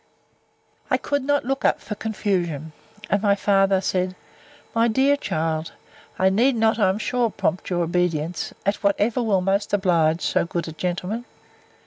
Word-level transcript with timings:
I 0.89 0.97
could 0.97 1.21
not 1.23 1.45
look 1.45 1.63
up 1.63 1.79
for 1.79 1.93
confusion. 1.93 2.71
And 3.11 3.21
my 3.21 3.35
father 3.35 3.81
said, 3.81 4.15
My 4.73 4.87
dear 4.87 5.15
child, 5.15 5.73
I 6.17 6.27
need 6.31 6.55
not, 6.55 6.79
I 6.79 6.89
am 6.89 6.97
sure, 6.97 7.29
prompt 7.29 7.69
your 7.69 7.83
obedience 7.83 8.51
in 8.65 8.73
whatever 8.81 9.21
will 9.21 9.41
most 9.41 9.73
oblige 9.73 10.21
so 10.21 10.43
good 10.43 10.67
a 10.67 10.71
gentleman. 10.71 11.25